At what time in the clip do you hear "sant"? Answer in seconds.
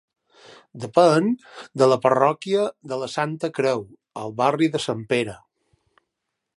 4.89-5.09